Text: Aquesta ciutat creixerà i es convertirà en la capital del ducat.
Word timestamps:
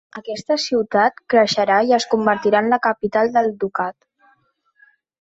Aquesta 0.19 0.55
ciutat 0.63 1.21
creixerà 1.33 1.77
i 1.91 1.95
es 1.99 2.09
convertirà 2.15 2.65
en 2.67 2.73
la 2.75 2.83
capital 2.89 3.33
del 3.39 3.55
ducat. 3.67 3.99